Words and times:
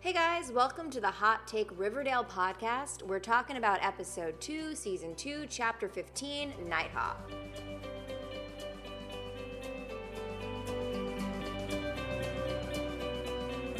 Hey 0.00 0.12
guys, 0.12 0.52
welcome 0.52 0.90
to 0.90 1.00
the 1.00 1.10
Hot 1.10 1.46
Take 1.48 1.68
Riverdale 1.76 2.22
podcast. 2.22 3.02
We're 3.02 3.18
talking 3.18 3.56
about 3.56 3.82
episode 3.82 4.40
2, 4.40 4.74
season 4.74 5.16
2, 5.16 5.46
chapter 5.48 5.88
15, 5.88 6.52
Nighthawk. 6.68 7.30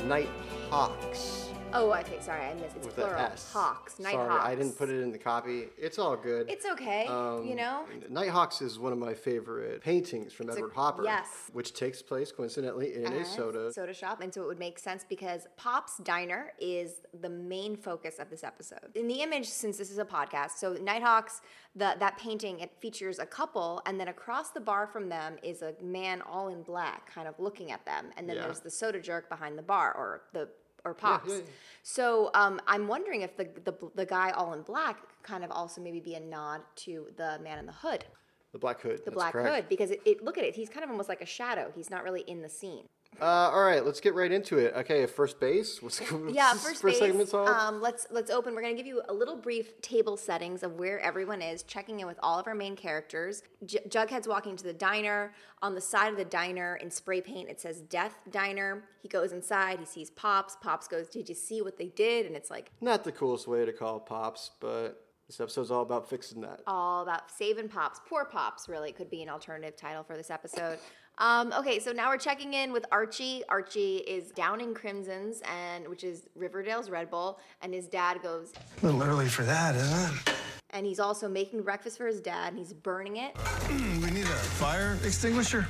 Night 0.04 0.30
Hawks 0.70 1.45
Oh, 1.72 1.90
I 1.90 2.02
think, 2.02 2.22
sorry, 2.22 2.42
I 2.46 2.54
missed 2.54 2.76
It's 2.76 2.86
with 2.86 2.94
plural. 2.94 3.20
S. 3.20 3.52
Hawks, 3.52 3.96
Sorry, 3.96 4.14
Nighthawks. 4.16 4.44
I 4.46 4.54
didn't 4.54 4.78
put 4.78 4.88
it 4.88 5.00
in 5.02 5.12
the 5.12 5.18
copy. 5.18 5.64
It's 5.76 5.98
all 5.98 6.16
good. 6.16 6.48
It's 6.48 6.64
okay, 6.64 7.06
Um, 7.06 7.44
you 7.44 7.54
know? 7.54 7.84
Nighthawks 8.08 8.62
is 8.62 8.78
one 8.78 8.92
of 8.92 8.98
my 8.98 9.12
favorite 9.12 9.82
paintings 9.82 10.32
from 10.32 10.48
a- 10.48 10.52
Edward 10.54 10.72
Hopper. 10.72 11.02
yes. 11.04 11.50
Which 11.52 11.74
takes 11.74 12.00
place 12.00 12.32
coincidentally 12.32 12.94
in 12.94 13.12
a 13.12 13.20
Uh, 13.20 13.24
soda. 13.24 13.72
soda 13.72 13.92
shop 13.92 14.20
and 14.22 14.32
so 14.32 14.42
it 14.42 14.46
would 14.46 14.58
make 14.58 14.78
sense 14.78 15.04
because 15.06 15.46
pop's 15.56 15.98
diner 15.98 16.52
is 16.58 17.02
the 17.12 17.28
main 17.28 17.76
focus 17.76 18.18
of 18.18 18.30
this 18.30 18.42
episode 18.44 18.90
in 18.94 19.06
the 19.06 19.20
image 19.20 19.46
since 19.48 19.76
this 19.76 19.90
is 19.90 19.98
a 19.98 20.04
podcast 20.04 20.52
so 20.52 20.74
nighthawks 20.74 21.42
the, 21.74 21.94
that 21.98 22.16
painting 22.16 22.60
it 22.60 22.70
features 22.80 23.18
a 23.18 23.26
couple 23.26 23.82
and 23.86 23.98
then 24.00 24.08
across 24.08 24.50
the 24.50 24.60
bar 24.60 24.86
from 24.86 25.08
them 25.08 25.36
is 25.42 25.60
a 25.62 25.74
man 25.82 26.22
all 26.22 26.48
in 26.48 26.62
black 26.62 27.06
kind 27.12 27.26
of 27.28 27.38
looking 27.38 27.70
at 27.70 27.84
them 27.84 28.10
and 28.16 28.28
then 28.28 28.36
Yeah. 28.36 28.42
there's 28.44 28.60
the 28.60 28.70
soda 28.70 29.00
jerk 29.00 29.28
behind 29.28 29.58
the 29.58 29.62
bar 29.62 29.92
or 29.94 30.22
the 30.32 30.48
or 30.86 30.94
pops 30.94 31.28
yeah, 31.30 31.36
yeah. 31.36 31.42
so 31.82 32.30
um, 32.34 32.60
i'm 32.66 32.86
wondering 32.86 33.22
if 33.22 33.36
the, 33.36 33.48
the 33.64 33.74
the 33.94 34.06
guy 34.06 34.30
all 34.30 34.52
in 34.52 34.62
black 34.62 35.00
could 35.00 35.22
kind 35.22 35.44
of 35.44 35.50
also 35.50 35.80
maybe 35.80 36.00
be 36.00 36.14
a 36.14 36.20
nod 36.20 36.60
to 36.76 37.08
the 37.16 37.38
man 37.42 37.58
in 37.58 37.66
the 37.66 37.72
hood 37.72 38.04
the 38.52 38.60
Black 38.60 38.80
Hood. 38.80 39.04
the 39.04 39.10
black 39.10 39.32
correct. 39.32 39.54
hood 39.54 39.68
because 39.68 39.90
it, 39.90 40.00
it 40.06 40.24
look 40.24 40.38
at 40.38 40.44
it 40.44 40.54
he's 40.54 40.70
kind 40.70 40.82
of 40.82 40.88
almost 40.88 41.10
like 41.10 41.20
a 41.20 41.26
shadow 41.26 41.70
he's 41.74 41.90
not 41.90 42.02
really 42.02 42.22
in 42.22 42.40
the 42.40 42.48
scene 42.48 42.86
Uh, 43.20 43.24
all 43.24 43.62
right, 43.64 43.84
let's 43.84 44.00
get 44.00 44.14
right 44.14 44.30
into 44.30 44.58
it. 44.58 44.74
Okay, 44.76 45.06
first 45.06 45.40
base. 45.40 45.80
Yeah, 46.30 46.52
first, 46.52 46.64
first 46.64 46.82
base. 46.82 46.98
segment's 46.98 47.32
all? 47.34 47.48
Um, 47.48 47.80
let's 47.80 48.06
let's 48.10 48.30
open. 48.30 48.54
We're 48.54 48.62
gonna 48.62 48.74
give 48.74 48.86
you 48.86 49.02
a 49.08 49.12
little 49.14 49.36
brief 49.36 49.80
table 49.80 50.16
settings 50.16 50.62
of 50.62 50.74
where 50.74 50.98
everyone 51.00 51.40
is, 51.40 51.62
checking 51.62 52.00
in 52.00 52.06
with 52.06 52.18
all 52.22 52.38
of 52.38 52.46
our 52.46 52.54
main 52.54 52.76
characters. 52.76 53.42
J- 53.64 53.80
Jughead's 53.88 54.28
walking 54.28 54.56
to 54.56 54.64
the 54.64 54.72
diner. 54.72 55.32
On 55.62 55.74
the 55.74 55.80
side 55.80 56.10
of 56.12 56.18
the 56.18 56.24
diner 56.24 56.76
in 56.76 56.90
spray 56.90 57.20
paint, 57.22 57.48
it 57.48 57.60
says 57.60 57.80
Death 57.80 58.18
Diner. 58.30 58.84
He 59.00 59.08
goes 59.08 59.32
inside. 59.32 59.78
He 59.80 59.86
sees 59.86 60.10
Pops. 60.10 60.56
Pops 60.60 60.86
goes, 60.86 61.08
"Did 61.08 61.28
you 61.28 61.34
see 61.34 61.62
what 61.62 61.78
they 61.78 61.88
did?" 61.88 62.26
And 62.26 62.36
it's 62.36 62.50
like 62.50 62.70
Not 62.80 63.04
the 63.04 63.12
coolest 63.12 63.48
way 63.48 63.64
to 63.64 63.72
call 63.72 63.98
Pops, 64.00 64.50
but 64.60 65.02
this 65.26 65.40
episode's 65.40 65.70
all 65.70 65.82
about 65.82 66.08
fixing 66.10 66.40
that. 66.42 66.60
all 66.66 67.02
about 67.02 67.30
saving 67.30 67.68
Pops. 67.68 68.00
Poor 68.08 68.24
Pops, 68.26 68.68
really 68.68 68.92
could 68.92 69.08
be 69.10 69.22
an 69.22 69.28
alternative 69.28 69.76
title 69.76 70.04
for 70.04 70.16
this 70.16 70.30
episode. 70.30 70.78
Um, 71.18 71.52
okay, 71.58 71.78
so 71.78 71.92
now 71.92 72.10
we're 72.10 72.18
checking 72.18 72.54
in 72.54 72.72
with 72.72 72.84
Archie. 72.92 73.42
Archie 73.48 73.96
is 73.98 74.30
down 74.32 74.60
in 74.60 74.74
Crimson's, 74.74 75.40
and 75.50 75.88
which 75.88 76.04
is 76.04 76.28
Riverdale's 76.34 76.90
Red 76.90 77.10
Bull, 77.10 77.38
and 77.62 77.72
his 77.72 77.86
dad 77.88 78.22
goes, 78.22 78.52
A 78.82 78.86
little 78.86 79.02
early 79.02 79.26
for 79.26 79.42
that, 79.44 79.74
isn't 79.74 80.14
it? 80.28 80.34
and 80.70 80.84
he's 80.84 81.00
also 81.00 81.26
making 81.28 81.62
breakfast 81.62 81.96
for 81.96 82.06
his 82.06 82.20
dad 82.20 82.48
and 82.48 82.58
he's 82.58 82.72
burning 82.74 83.16
it. 83.16 83.34
Hmm, 83.38 84.02
We 84.02 84.10
need 84.10 84.24
a 84.24 84.28
fire 84.58 84.98
extinguisher. 85.04 85.66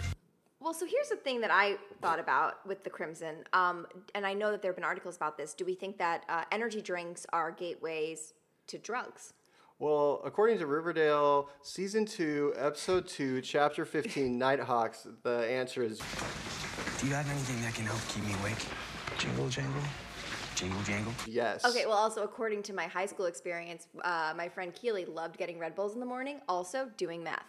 Well, 0.59 0.75
so 0.75 0.85
here's 0.85 1.11
the 1.11 1.17
thing 1.17 1.41
that 1.43 1.51
I 1.53 1.77
thought 2.03 2.19
about 2.19 2.67
with 2.67 2.83
the 2.83 2.91
Crimson, 2.91 3.37
um, 3.53 3.87
and 4.17 4.27
I 4.27 4.33
know 4.33 4.51
that 4.51 4.63
there 4.63 4.71
have 4.73 4.77
been 4.77 4.85
articles 4.85 5.15
about 5.15 5.37
this. 5.39 5.55
Do 5.55 5.65
we 5.65 5.77
think 5.77 5.97
that 5.99 6.25
uh, 6.29 6.43
energy 6.51 6.83
drinks 6.83 7.25
are 7.33 7.53
gateways 7.53 8.35
to 8.67 8.79
drugs? 8.79 9.33
Well, 9.79 10.23
according 10.25 10.59
to 10.61 10.67
Riverdale, 10.67 11.51
season 11.61 12.07
two, 12.07 12.55
episode 12.57 13.07
two, 13.07 13.43
chapter 13.43 13.85
fifteen, 13.85 14.39
Nighthawks, 14.39 15.07
the 15.23 15.47
answer 15.51 15.83
is 15.83 16.01
Do 16.99 17.07
you 17.07 17.13
have 17.13 17.29
anything 17.31 17.61
that 17.61 17.75
can 17.75 17.85
help 17.85 18.01
keep 18.09 18.25
me 18.25 18.33
awake? 18.41 18.57
Jingle 19.19 19.51
jangle. 19.51 19.83
Jingle 20.55 20.83
jangle? 20.85 21.13
yes. 21.27 21.63
Okay, 21.67 21.85
well, 21.85 21.99
also 21.99 22.23
according 22.23 22.63
to 22.63 22.73
my 22.73 22.87
high 22.87 23.05
school 23.05 23.27
experience, 23.27 23.89
uh, 24.03 24.33
my 24.35 24.49
friend 24.49 24.75
Keely 24.75 25.05
loved 25.05 25.37
getting 25.37 25.59
Red 25.59 25.75
Bulls 25.75 25.93
in 25.93 26.01
the 26.01 26.07
morning, 26.07 26.41
also 26.49 26.89
doing 26.97 27.23
meth. 27.23 27.45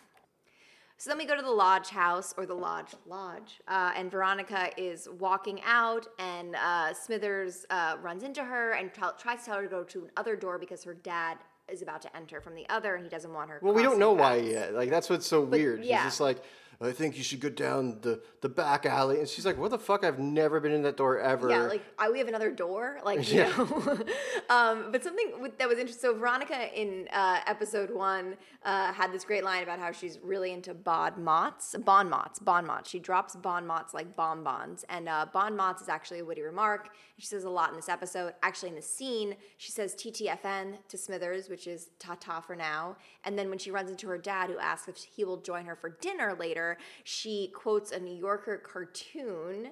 So 0.97 1.09
then 1.09 1.17
we 1.17 1.25
go 1.25 1.35
to 1.38 1.41
the 1.41 1.49
lodge 1.49 1.89
house 1.89 2.33
or 2.38 2.45
the 2.45 2.55
lodge 2.55 2.94
lodge, 3.05 3.61
uh, 3.69 3.94
and 3.95 4.11
Veronica 4.11 4.71
is 4.75 5.07
walking 5.17 5.61
out, 5.65 6.07
and 6.19 6.57
uh, 6.57 6.94
Smithers 6.94 7.65
uh, 7.69 7.95
runs 8.01 8.23
into 8.23 8.44
her 8.44 8.71
and 8.71 8.94
t- 8.94 9.01
tries 9.17 9.39
to 9.41 9.45
tell 9.45 9.55
her 9.57 9.63
to 9.63 9.69
go 9.69 9.83
to 9.85 10.09
another 10.17 10.35
door 10.35 10.59
because 10.59 10.83
her 10.83 10.95
dad 10.95 11.38
is 11.69 11.81
about 11.81 12.01
to 12.03 12.16
enter 12.16 12.41
from 12.41 12.55
the 12.55 12.67
other, 12.69 12.95
and 12.95 13.03
he 13.03 13.09
doesn't 13.09 13.33
want 13.33 13.50
her. 13.50 13.59
Well, 13.61 13.73
we 13.73 13.83
don't 13.83 14.00
know 14.00 14.13
why 14.13 14.35
yet. 14.38 14.73
Like 14.73 14.89
that's 14.89 15.09
what's 15.09 15.28
so 15.28 15.41
weird. 15.41 15.83
yeah. 15.83 15.97
He's 15.97 16.05
just 16.05 16.22
like, 16.22 16.41
I 16.79 16.91
think 16.91 17.17
you 17.17 17.23
should 17.23 17.39
go 17.39 17.49
down 17.49 17.99
the 18.01 18.21
the 18.41 18.49
back 18.49 18.85
alley, 18.85 19.19
and 19.19 19.27
she's 19.27 19.45
like, 19.45 19.57
What 19.57 19.71
the 19.71 19.79
fuck? 19.79 20.03
I've 20.03 20.19
never 20.19 20.59
been 20.59 20.71
in 20.71 20.83
that 20.83 20.95
door 20.95 21.19
ever. 21.19 21.49
Yeah, 21.49 21.63
like 21.63 21.81
I, 21.97 22.11
we 22.11 22.19
have 22.19 22.27
another 22.27 22.51
door, 22.51 22.99
like 23.03 23.31
you 23.31 23.39
Yeah. 23.39 23.55
know. 23.57 23.99
um, 24.49 24.91
but 24.91 25.03
something 25.03 25.41
with, 25.41 25.57
that 25.57 25.67
was 25.67 25.79
interesting. 25.79 26.11
So 26.11 26.17
Veronica 26.17 26.79
in 26.79 27.07
uh, 27.11 27.39
episode 27.47 27.89
one 27.93 28.35
uh, 28.63 28.93
had 28.93 29.11
this 29.11 29.23
great 29.23 29.43
line 29.43 29.63
about 29.63 29.79
how 29.79 29.91
she's 29.91 30.19
really 30.21 30.51
into 30.53 30.73
bod 30.75 31.17
mots, 31.17 31.75
bon 31.83 32.09
mots, 32.09 32.39
bon 32.39 32.65
mots. 32.67 32.89
She 32.89 32.99
drops 32.99 33.35
bon 33.35 33.65
mots 33.65 33.94
like 33.95 34.15
bonbons, 34.15 34.85
and 34.89 35.09
uh, 35.09 35.25
bon 35.33 35.55
mots 35.55 35.81
is 35.81 35.89
actually 35.89 36.19
a 36.19 36.25
witty 36.25 36.41
remark. 36.44 36.89
She 37.17 37.25
says 37.25 37.44
a 37.44 37.49
lot 37.49 37.71
in 37.71 37.75
this 37.75 37.89
episode. 37.89 38.33
Actually, 38.44 38.69
in 38.69 38.75
the 38.75 38.81
scene, 38.83 39.35
she 39.57 39.71
says 39.71 39.95
TTFN 39.95 40.77
to 40.89 40.97
Smithers, 40.97 41.49
which 41.49 41.65
is 41.65 41.89
ta 41.97 42.15
ta 42.19 42.39
for 42.39 42.55
now. 42.55 42.97
And 43.23 43.38
then 43.38 43.49
when 43.49 43.57
she 43.57 43.71
runs 43.71 43.89
into 43.89 44.07
her 44.09 44.17
dad, 44.19 44.49
who 44.51 44.59
asks 44.59 44.88
if 44.88 44.97
he 44.97 45.23
will 45.25 45.38
join 45.38 45.65
her 45.65 45.75
for 45.75 45.89
dinner 45.89 46.35
later, 46.39 46.66
she 47.03 47.51
quotes 47.55 47.91
a 47.91 48.00
New 48.00 48.16
Yorker 48.16 48.57
cartoon. 48.57 49.69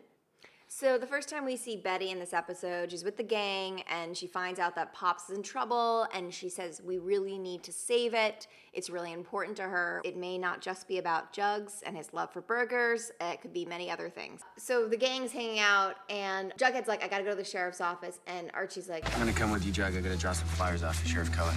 So 0.68 0.98
the 0.98 1.08
first 1.08 1.30
time 1.30 1.46
we 1.46 1.56
see 1.56 1.78
Betty 1.78 2.10
in 2.10 2.20
this 2.20 2.34
episode, 2.34 2.92
she's 2.92 3.06
with 3.06 3.16
the 3.16 3.24
gang 3.24 3.84
and 3.90 4.18
she 4.18 4.28
finds 4.28 4.60
out 4.60 4.76
that 4.76 4.94
Pops 4.94 5.30
is 5.30 5.38
in 5.38 5.42
trouble 5.42 6.06
and 6.14 6.34
she 6.34 6.50
says 6.50 6.82
we 6.84 6.98
really 6.98 7.38
need 7.38 7.64
to 7.64 7.72
save 7.72 8.14
it. 8.14 8.48
It's 8.74 8.90
really 8.90 9.14
important 9.14 9.56
to 9.58 9.64
her. 9.64 10.02
It 10.04 10.18
may 10.18 10.38
not 10.38 10.60
just 10.60 10.86
be 10.88 10.98
about 10.98 11.32
Jugs 11.32 11.82
and 11.86 11.96
his 11.96 12.12
love 12.14 12.34
for 12.34 12.42
burgers. 12.42 13.12
It 13.22 13.42
could 13.42 13.54
be 13.54 13.64
many 13.64 13.90
other 13.90 14.10
things. 14.10 14.42
So 14.58 14.88
the 14.88 14.98
gang's 14.98 15.32
hanging 15.32 15.60
out 15.60 15.96
and 16.10 16.52
Jughead's 16.58 16.90
like, 16.90 17.04
I 17.04 17.08
gotta 17.08 17.24
go 17.24 17.30
to 17.30 17.38
the 17.38 17.44
sheriff's 17.46 17.80
office 17.80 18.20
and 18.28 18.52
Archie's 18.54 18.90
like, 18.90 19.06
I'm 19.14 19.20
gonna 19.20 19.32
come 19.32 19.52
with 19.52 19.66
you, 19.66 19.72
Jug. 19.72 19.96
I 19.96 20.02
gotta 20.02 20.18
draw 20.18 20.34
some 20.34 20.48
flyers 20.50 20.84
off 20.84 21.00
for 21.00 21.08
Sheriff 21.08 21.34
Keller. 21.34 21.54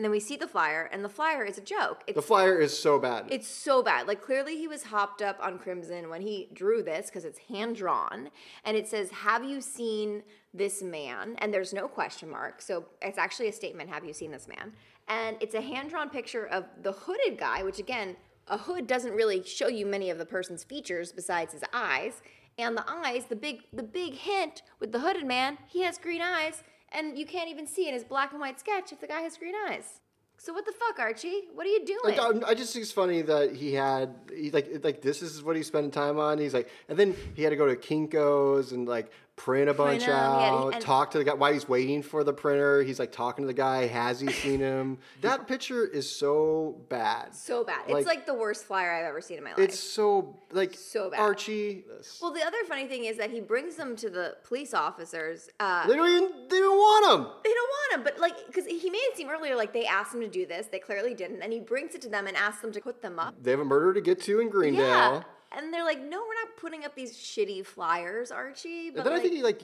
And 0.00 0.04
then 0.06 0.12
we 0.12 0.20
see 0.20 0.36
the 0.38 0.48
flyer 0.48 0.88
and 0.90 1.04
the 1.04 1.10
flyer 1.10 1.44
is 1.44 1.58
a 1.58 1.60
joke. 1.60 2.04
It's 2.06 2.14
the 2.14 2.22
flyer 2.22 2.58
is 2.58 2.78
so 2.78 2.98
bad. 2.98 3.26
It's 3.28 3.46
so 3.46 3.82
bad. 3.82 4.08
Like 4.08 4.22
clearly 4.22 4.56
he 4.56 4.66
was 4.66 4.84
hopped 4.84 5.20
up 5.20 5.36
on 5.42 5.58
Crimson 5.58 6.08
when 6.08 6.22
he 6.22 6.48
drew 6.54 6.82
this 6.82 7.08
because 7.08 7.26
it's 7.26 7.38
hand 7.38 7.76
drawn 7.76 8.30
and 8.64 8.78
it 8.78 8.88
says, 8.88 9.10
"Have 9.10 9.44
you 9.44 9.60
seen 9.60 10.22
this 10.54 10.82
man?" 10.82 11.34
And 11.36 11.52
there's 11.52 11.74
no 11.74 11.86
question 11.86 12.30
mark. 12.30 12.62
So 12.62 12.86
it's 13.02 13.18
actually 13.18 13.48
a 13.48 13.52
statement, 13.52 13.90
"Have 13.90 14.06
you 14.06 14.14
seen 14.14 14.30
this 14.30 14.48
man?" 14.48 14.72
And 15.06 15.36
it's 15.38 15.54
a 15.54 15.60
hand 15.60 15.90
drawn 15.90 16.08
picture 16.08 16.46
of 16.46 16.64
the 16.80 16.92
hooded 16.92 17.36
guy, 17.36 17.62
which 17.62 17.78
again, 17.78 18.16
a 18.48 18.56
hood 18.56 18.86
doesn't 18.86 19.12
really 19.12 19.42
show 19.44 19.68
you 19.68 19.84
many 19.84 20.08
of 20.08 20.16
the 20.16 20.24
person's 20.24 20.64
features 20.64 21.12
besides 21.12 21.52
his 21.52 21.62
eyes. 21.74 22.22
And 22.56 22.74
the 22.74 22.88
eyes, 22.88 23.26
the 23.26 23.36
big 23.36 23.64
the 23.70 23.82
big 23.82 24.14
hint 24.14 24.62
with 24.78 24.92
the 24.92 25.00
hooded 25.00 25.26
man, 25.26 25.58
he 25.66 25.82
has 25.82 25.98
green 25.98 26.22
eyes 26.22 26.62
and 26.92 27.18
you 27.18 27.26
can't 27.26 27.48
even 27.48 27.66
see 27.66 27.88
in 27.88 27.94
his 27.94 28.04
black 28.04 28.32
and 28.32 28.40
white 28.40 28.58
sketch 28.58 28.92
if 28.92 29.00
the 29.00 29.06
guy 29.06 29.20
has 29.20 29.36
green 29.36 29.54
eyes. 29.68 30.00
So 30.38 30.54
what 30.54 30.64
the 30.64 30.72
fuck, 30.72 30.98
Archie? 30.98 31.42
What 31.52 31.66
are 31.66 31.70
you 31.70 31.84
doing? 31.84 32.00
Like, 32.02 32.18
um, 32.18 32.42
I 32.46 32.54
just 32.54 32.72
think 32.72 32.82
it's 32.84 32.92
funny 32.92 33.20
that 33.20 33.54
he 33.54 33.74
had 33.74 34.14
he 34.34 34.50
like 34.50 34.82
like 34.82 35.02
this 35.02 35.20
is 35.20 35.42
what 35.42 35.54
he's 35.54 35.66
spending 35.66 35.90
time 35.90 36.18
on. 36.18 36.38
He's 36.38 36.54
like, 36.54 36.70
and 36.88 36.98
then 36.98 37.14
he 37.34 37.42
had 37.42 37.50
to 37.50 37.56
go 37.56 37.66
to 37.66 37.76
Kinkos 37.76 38.72
and 38.72 38.88
like 38.88 39.12
print 39.40 39.70
a 39.70 39.74
bunch 39.74 40.02
yeah, 40.06 40.28
out, 40.28 40.74
and- 40.74 40.82
talk 40.82 41.12
to 41.12 41.18
the 41.18 41.24
guy 41.24 41.32
while 41.32 41.50
he's 41.52 41.66
waiting 41.66 42.02
for 42.02 42.22
the 42.24 42.32
printer. 42.32 42.82
He's 42.82 42.98
like 42.98 43.10
talking 43.10 43.42
to 43.44 43.46
the 43.46 43.54
guy. 43.54 43.86
Has 43.86 44.20
he 44.20 44.30
seen 44.30 44.60
him? 44.60 44.98
that 45.22 45.48
picture 45.48 45.86
is 45.86 46.10
so 46.10 46.78
bad. 46.90 47.34
So 47.34 47.64
bad. 47.64 47.88
Like- 47.88 47.98
it's 48.00 48.06
like 48.06 48.26
the 48.26 48.34
worst 48.34 48.64
flyer 48.64 48.90
I've 48.90 49.06
ever 49.06 49.22
seen 49.22 49.38
in 49.38 49.44
my 49.44 49.50
life. 49.50 49.58
It's 49.58 49.78
so 49.78 50.36
like 50.52 50.74
So 50.74 51.10
bad. 51.10 51.20
Archie. 51.20 51.84
well, 52.20 52.32
the 52.32 52.44
other 52.44 52.58
funny 52.68 52.86
thing 52.86 53.06
is 53.06 53.16
that 53.16 53.30
he 53.30 53.40
brings 53.40 53.76
them 53.76 53.96
to 53.96 54.10
the 54.10 54.36
police 54.44 54.74
officers. 54.74 55.48
Uh, 55.58 55.86
They 55.86 55.96
don't 55.96 56.08
even 56.08 56.48
they 56.50 56.58
don't 56.58 56.76
want 56.76 57.20
him. 57.20 57.32
they 57.42 57.50
don't 57.54 57.70
want 57.70 57.94
him, 57.94 58.04
but 58.04 58.20
like, 58.20 58.46
because 58.46 58.66
he 58.66 58.90
made 58.90 58.98
it 58.98 59.16
seem 59.16 59.30
earlier 59.30 59.56
like 59.56 59.72
they 59.72 59.86
asked 59.86 60.14
him 60.14 60.20
to 60.20 60.28
do 60.28 60.44
this. 60.44 60.66
They 60.66 60.80
clearly 60.80 61.14
didn't, 61.14 61.40
and 61.40 61.50
he 61.50 61.60
brings 61.60 61.94
it 61.94 62.02
to 62.02 62.10
them 62.10 62.26
and 62.26 62.36
asks 62.36 62.60
them 62.60 62.72
to 62.72 62.80
put 62.80 63.00
them 63.00 63.18
up. 63.18 63.34
They 63.42 63.52
have 63.52 63.60
a 63.60 63.64
murder 63.64 63.94
to 63.94 64.02
get 64.02 64.20
to 64.22 64.40
in 64.40 64.50
Greendale. 64.50 64.84
Yeah. 64.84 65.22
And 65.52 65.74
they're 65.74 65.84
like, 65.84 65.98
no, 66.00 66.18
we're 66.20 66.34
not 66.34 66.56
putting 66.58 66.84
up 66.84 66.94
these 66.94 67.16
shitty 67.16 67.66
flyers, 67.66 68.30
Archie. 68.30 68.90
But 68.90 69.02
then 69.02 69.14
like, 69.14 69.20
I 69.20 69.22
think 69.22 69.34
he 69.34 69.42
like 69.42 69.62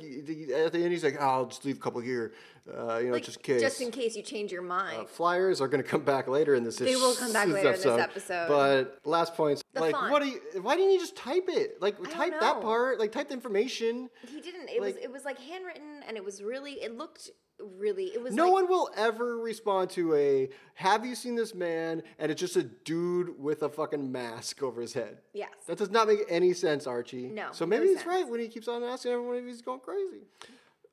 at 0.66 0.72
the 0.72 0.82
end 0.82 0.90
he's 0.90 1.04
like, 1.04 1.16
oh, 1.20 1.24
I'll 1.24 1.46
just 1.46 1.64
leave 1.64 1.76
a 1.76 1.80
couple 1.80 2.00
here, 2.00 2.32
uh, 2.68 2.98
you 2.98 3.06
know, 3.06 3.12
like, 3.12 3.22
just 3.22 3.36
in 3.36 3.42
case. 3.44 3.60
just 3.60 3.80
in 3.80 3.92
case 3.92 4.16
you 4.16 4.22
change 4.22 4.50
your 4.50 4.62
mind. 4.62 5.02
Uh, 5.02 5.04
flyers 5.04 5.60
are 5.60 5.68
going 5.68 5.82
to 5.82 5.88
come 5.88 6.02
back 6.02 6.26
later 6.26 6.56
in 6.56 6.64
this. 6.64 6.80
Episode. 6.80 6.92
They 6.92 6.96
will 6.96 7.14
come 7.14 7.32
back 7.32 7.46
later 7.46 7.68
in 7.68 7.74
this 7.74 7.86
episode. 7.86 8.48
But 8.48 8.98
last 9.04 9.36
points, 9.36 9.62
The 9.74 9.80
like, 9.80 9.92
font. 9.92 10.10
what 10.10 10.22
do 10.22 10.28
you? 10.28 10.40
Why 10.60 10.74
didn't 10.74 10.90
you 10.90 10.98
just 10.98 11.14
type 11.16 11.44
it? 11.46 11.80
Like, 11.80 12.02
type 12.10 12.40
that 12.40 12.60
part. 12.62 12.98
Like, 12.98 13.12
type 13.12 13.28
the 13.28 13.34
information. 13.34 14.10
he 14.28 14.40
didn't. 14.40 14.68
It 14.68 14.80
was 14.80 14.96
it 14.96 15.12
was 15.12 15.24
like 15.24 15.38
handwritten, 15.38 16.02
and 16.08 16.16
it 16.16 16.24
was 16.24 16.42
really. 16.42 16.72
It 16.72 16.96
looked 16.96 17.30
really. 17.79 18.05
It 18.06 18.23
was 18.23 18.35
No 18.35 18.44
like, 18.44 18.53
one 18.53 18.69
will 18.69 18.91
ever 18.97 19.38
respond 19.38 19.91
to 19.91 20.14
a 20.14 20.49
"Have 20.75 21.05
you 21.06 21.14
seen 21.14 21.35
this 21.35 21.55
man?" 21.55 22.03
and 22.19 22.31
it's 22.31 22.41
just 22.41 22.56
a 22.56 22.62
dude 22.62 23.38
with 23.41 23.62
a 23.62 23.69
fucking 23.69 24.11
mask 24.11 24.62
over 24.62 24.81
his 24.81 24.93
head. 24.93 25.19
Yes. 25.32 25.50
That 25.67 25.79
does 25.79 25.91
not 25.91 26.08
make 26.08 26.20
any 26.29 26.53
sense, 26.53 26.87
Archie. 26.87 27.29
No, 27.29 27.49
So 27.53 27.64
no 27.64 27.70
maybe 27.70 27.87
he's 27.88 27.97
sense. 27.99 28.06
right 28.08 28.29
when 28.29 28.41
he 28.41 28.49
keeps 28.49 28.69
on 28.69 28.82
asking 28.82 29.12
everyone 29.12 29.37
if 29.37 29.44
he's 29.44 29.62
going 29.62 29.81
crazy. 29.81 30.26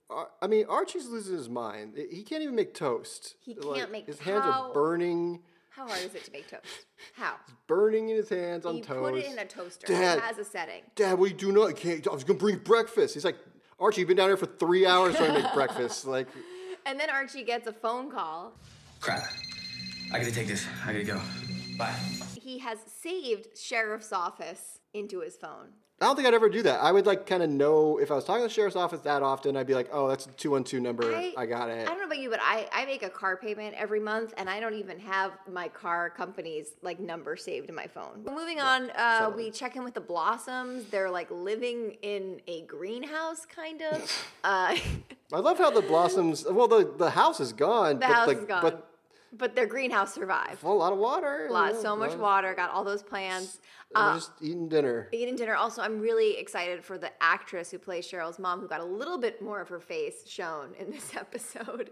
Ar- 0.09 0.29
I 0.41 0.47
mean, 0.47 0.65
Archie's 0.69 1.07
losing 1.07 1.35
his 1.35 1.49
mind. 1.49 1.97
He 2.11 2.23
can't 2.23 2.43
even 2.43 2.55
make 2.55 2.73
toast. 2.73 3.35
He 3.39 3.55
Like, 3.55 3.79
can't 3.79 3.91
make 3.91 4.05
His 4.05 4.19
hands 4.19 4.43
how- 4.43 4.69
are 4.69 4.73
burning, 4.73 5.41
How 5.69 5.87
hard 5.87 5.99
is 6.03 6.13
it 6.13 6.23
to 6.25 6.31
make 6.31 6.47
toast? 6.47 6.63
How? 7.15 7.35
it's 7.47 7.53
burning 7.67 8.09
in 8.09 8.17
his 8.17 8.29
hands 8.29 8.65
on 8.65 8.77
You 8.77 8.83
toast. 8.83 9.11
put 9.11 9.15
it 9.15 9.25
in 9.31 9.39
a 9.39 9.45
toaster. 9.45 9.87
Dad, 9.87 10.17
It 10.19 10.23
has 10.23 10.37
a 10.37 10.43
setting. 10.43 10.83
Dad, 10.95 11.17
what 11.17 11.25
are 11.25 11.27
you 11.29 11.33
doing? 11.37 11.57
I 11.67 11.71
can't. 11.73 12.07
I 12.07 12.13
was 12.13 12.23
gonna 12.23 12.37
bring 12.37 12.57
breakfast. 12.59 13.13
He's 13.15 13.25
like, 13.25 13.37
Archie, 13.79 14.01
you've 14.01 14.07
been 14.07 14.17
down 14.17 14.29
here 14.29 14.37
for 14.37 14.45
three 14.45 14.85
hours 14.85 15.15
trying 15.15 15.33
to 15.33 15.41
make 15.41 15.53
breakfast. 15.53 16.05
Like, 16.05 16.27
And 16.85 16.99
then 16.99 17.09
Archie 17.09 17.43
gets 17.43 17.67
a 17.67 17.73
phone 17.73 18.11
call. 18.11 18.53
Crap. 18.99 19.23
I 20.11 20.19
gotta 20.19 20.31
take 20.31 20.47
this. 20.47 20.65
I 20.85 20.93
gotta 20.93 21.03
go. 21.03 21.21
Bye. 21.77 21.95
He 22.39 22.59
has 22.59 22.77
saved 23.01 23.57
sheriff's 23.57 24.11
office 24.11 24.79
into 24.93 25.21
his 25.21 25.35
phone. 25.35 25.69
I 26.01 26.07
don't 26.07 26.17
think 26.17 26.27
I'd 26.27 26.33
ever 26.33 26.49
do 26.49 26.61
that. 26.63 26.81
I 26.83 26.91
would 26.91 27.05
like 27.05 27.25
kind 27.25 27.41
of 27.41 27.49
know 27.49 27.97
if 27.97 28.11
I 28.11 28.15
was 28.15 28.25
talking 28.25 28.41
to 28.41 28.47
the 28.49 28.53
sheriff's 28.53 28.75
office 28.75 28.99
that 29.01 29.23
often. 29.23 29.55
I'd 29.55 29.67
be 29.67 29.73
like, 29.73 29.87
oh, 29.93 30.09
that's 30.09 30.25
a 30.25 30.29
two 30.31 30.51
one 30.51 30.65
two 30.65 30.81
number. 30.81 31.15
I, 31.15 31.45
got 31.45 31.69
it. 31.69 31.83
I 31.83 31.85
don't 31.85 31.99
know 31.99 32.07
about 32.07 32.19
you, 32.19 32.29
but 32.29 32.39
I, 32.41 32.67
I 32.73 32.85
make 32.85 33.03
a 33.03 33.09
car 33.09 33.37
payment 33.37 33.73
every 33.77 34.01
month, 34.01 34.33
and 34.35 34.49
I 34.49 34.59
don't 34.59 34.73
even 34.73 34.99
have 34.99 35.31
my 35.49 35.69
car 35.69 36.09
company's 36.09 36.71
like 36.81 36.99
number 36.99 37.37
saved 37.37 37.69
in 37.69 37.75
my 37.75 37.87
phone. 37.87 38.25
Moving 38.25 38.59
on, 38.59 38.89
uh, 38.97 39.31
we 39.33 39.49
check 39.49 39.77
in 39.77 39.85
with 39.85 39.93
the 39.93 40.01
Blossoms. 40.01 40.85
They're 40.85 41.09
like 41.09 41.31
living 41.31 41.95
in 42.01 42.41
a 42.47 42.63
greenhouse, 42.63 43.45
kind 43.45 43.81
of. 43.81 44.11
Uh, 44.43 44.75
I 45.33 45.39
love 45.39 45.57
how 45.57 45.71
the 45.71 45.81
blossoms. 45.81 46.45
Well, 46.49 46.67
the 46.67 46.93
the 46.97 47.09
house 47.09 47.39
is 47.39 47.53
gone. 47.53 47.95
the 47.95 47.99
but 48.07 48.13
house 48.13 48.27
like, 48.27 48.37
is 48.39 48.45
gone, 48.45 48.61
But 48.61 48.92
but 49.37 49.55
their 49.55 49.65
greenhouse 49.65 50.13
survived. 50.13 50.63
a 50.63 50.67
lot 50.67 50.93
of 50.93 50.99
water. 50.99 51.47
A 51.49 51.53
lot, 51.53 51.73
yeah, 51.73 51.81
so 51.81 51.95
much 51.95 52.11
lot 52.11 52.19
water. 52.19 52.53
Got 52.53 52.71
all 52.71 52.83
those 52.83 53.03
plants. 53.03 53.59
Uh, 53.95 54.15
just 54.15 54.31
eating 54.41 54.67
dinner. 54.67 55.07
eating 55.11 55.35
dinner. 55.35 55.55
Also, 55.55 55.81
I'm 55.81 55.99
really 55.99 56.37
excited 56.37 56.83
for 56.83 56.97
the 56.97 57.11
actress 57.21 57.69
who 57.69 57.77
plays 57.77 58.09
Cheryl's 58.09 58.39
mom, 58.39 58.59
who 58.59 58.67
got 58.67 58.79
a 58.79 58.85
little 58.85 59.17
bit 59.17 59.41
more 59.41 59.61
of 59.61 59.69
her 59.69 59.79
face 59.79 60.27
shown 60.27 60.73
in 60.79 60.89
this 60.89 61.15
episode. 61.15 61.91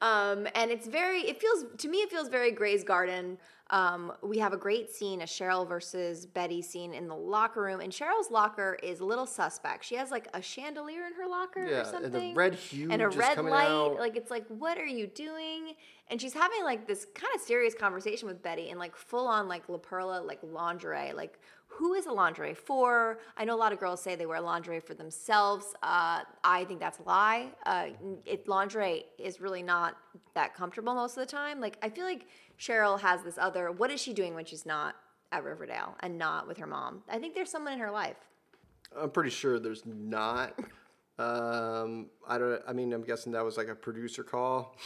Um, 0.00 0.46
and 0.54 0.70
it's 0.70 0.86
very, 0.86 1.20
it 1.20 1.40
feels, 1.40 1.64
to 1.78 1.88
me, 1.88 1.98
it 1.98 2.10
feels 2.10 2.28
very 2.28 2.50
Grey's 2.50 2.84
Garden. 2.84 3.38
Um, 3.72 4.12
we 4.22 4.38
have 4.38 4.52
a 4.52 4.56
great 4.58 4.90
scene, 4.90 5.22
a 5.22 5.24
Cheryl 5.24 5.66
versus 5.66 6.26
Betty 6.26 6.60
scene 6.60 6.92
in 6.92 7.08
the 7.08 7.16
locker 7.16 7.62
room. 7.62 7.80
And 7.80 7.90
Cheryl's 7.90 8.30
locker 8.30 8.78
is 8.82 9.00
a 9.00 9.04
little 9.04 9.24
suspect. 9.26 9.84
She 9.86 9.94
has 9.94 10.10
like 10.10 10.28
a 10.34 10.42
chandelier 10.42 11.06
in 11.06 11.14
her 11.14 11.26
locker 11.26 11.66
Yeah, 11.66 11.80
or 11.80 11.84
something. 11.86 12.04
and 12.04 12.14
the 12.14 12.34
red 12.34 12.54
hue 12.54 12.88
And 12.90 13.00
a 13.00 13.08
red 13.08 13.38
light. 13.42 13.66
out. 13.66 13.98
Like, 13.98 14.14
it's 14.16 14.30
like, 14.30 14.46
what 14.48 14.76
are 14.76 14.84
you 14.86 15.06
doing? 15.06 15.72
And 16.10 16.20
she's 16.20 16.34
having 16.34 16.62
like 16.64 16.86
this 16.86 17.06
kind 17.14 17.34
of 17.34 17.40
serious 17.40 17.74
conversation 17.74 18.28
with 18.28 18.42
Betty 18.42 18.68
in 18.68 18.78
like 18.78 18.94
full 18.94 19.26
on 19.26 19.48
like 19.48 19.66
La 19.70 19.78
Perla, 19.78 20.20
like 20.20 20.40
lingerie. 20.42 21.14
Like, 21.14 21.38
who 21.68 21.94
is 21.94 22.04
a 22.04 22.12
lingerie 22.12 22.52
for? 22.52 23.20
I 23.38 23.46
know 23.46 23.54
a 23.54 23.56
lot 23.56 23.72
of 23.72 23.80
girls 23.80 24.02
say 24.02 24.14
they 24.14 24.26
wear 24.26 24.42
lingerie 24.42 24.80
for 24.80 24.92
themselves. 24.92 25.64
Uh, 25.82 26.20
I 26.44 26.64
think 26.66 26.80
that's 26.80 26.98
a 26.98 27.02
lie. 27.04 27.48
Uh, 27.64 27.86
it, 28.26 28.46
lingerie 28.46 29.04
is 29.18 29.40
really 29.40 29.62
not 29.62 29.96
that 30.34 30.54
comfortable 30.54 30.94
most 30.94 31.16
of 31.16 31.26
the 31.26 31.32
time. 31.32 31.60
Like, 31.60 31.78
I 31.82 31.88
feel 31.88 32.04
like 32.04 32.26
Cheryl 32.62 33.00
has 33.00 33.22
this 33.22 33.38
other. 33.38 33.72
What 33.72 33.90
is 33.90 34.00
she 34.00 34.12
doing 34.12 34.34
when 34.34 34.44
she's 34.44 34.64
not 34.64 34.94
at 35.32 35.42
Riverdale 35.42 35.96
and 36.00 36.16
not 36.16 36.46
with 36.46 36.58
her 36.58 36.66
mom? 36.66 37.02
I 37.10 37.18
think 37.18 37.34
there's 37.34 37.50
someone 37.50 37.72
in 37.72 37.78
her 37.80 37.90
life. 37.90 38.16
I'm 38.96 39.10
pretty 39.10 39.30
sure 39.30 39.58
there's 39.58 39.84
not. 39.84 40.56
Um, 41.18 42.06
I 42.26 42.38
don't. 42.38 42.62
I 42.66 42.72
mean, 42.72 42.92
I'm 42.92 43.02
guessing 43.02 43.32
that 43.32 43.44
was 43.44 43.56
like 43.56 43.68
a 43.68 43.74
producer 43.74 44.22
call, 44.22 44.76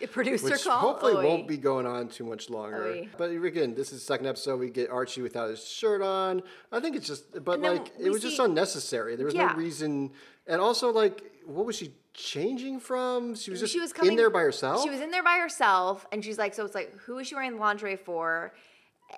A 0.00 0.06
producer 0.06 0.44
which 0.50 0.64
call. 0.64 0.78
hopefully 0.78 1.14
Oy. 1.14 1.24
won't 1.24 1.48
be 1.48 1.56
going 1.56 1.86
on 1.86 2.08
too 2.08 2.24
much 2.24 2.50
longer. 2.50 2.84
Oy. 2.86 3.08
But 3.16 3.30
again, 3.30 3.74
this 3.74 3.92
is 3.92 4.00
the 4.00 4.04
second 4.06 4.26
episode. 4.26 4.58
We 4.60 4.70
get 4.70 4.90
Archie 4.90 5.22
without 5.22 5.50
his 5.50 5.64
shirt 5.66 6.02
on. 6.02 6.42
I 6.70 6.80
think 6.80 6.96
it's 6.96 7.06
just, 7.06 7.44
but 7.44 7.60
like, 7.60 7.92
it 7.98 8.10
was 8.10 8.22
just 8.22 8.38
unnecessary. 8.38 9.16
There 9.16 9.26
was 9.26 9.34
Yeah. 9.34 9.48
no 9.48 9.54
reason, 9.54 10.12
and 10.46 10.60
also 10.60 10.92
like, 10.92 11.22
what 11.46 11.66
was 11.66 11.76
she 11.76 11.92
changing 12.14 12.80
from? 12.80 13.34
She 13.34 13.50
was 13.50 13.60
just 13.60 13.72
she 13.72 13.80
was 13.80 13.92
coming 13.92 14.12
in 14.12 14.16
there 14.16 14.30
by 14.30 14.40
herself. 14.40 14.82
She 14.82 14.90
was 14.90 15.00
in 15.00 15.10
there 15.10 15.22
by 15.22 15.38
herself, 15.38 16.06
and 16.12 16.24
she's 16.24 16.38
like, 16.38 16.54
so 16.54 16.64
it's 16.64 16.74
like, 16.74 16.94
who 16.98 17.18
is 17.18 17.26
she 17.26 17.34
wearing 17.34 17.58
lingerie 17.58 17.96
for? 17.96 18.52